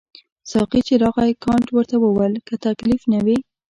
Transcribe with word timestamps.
ساقي 0.51 0.79
چې 0.87 0.93
راغی 1.03 1.33
کانت 1.43 1.67
ورته 1.71 1.95
وویل 1.99 2.33
که 2.47 2.55
تکلیف 2.65 3.01
نه 3.13 3.19
وي. 3.25 3.37